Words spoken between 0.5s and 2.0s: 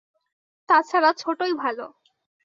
তা ছাড়া, ছোটই ভালো।